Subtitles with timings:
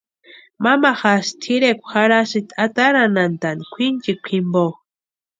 [0.63, 4.65] Mamajasï tʼirekwa jarhasti ataranhantani kwʼinchika jimpo.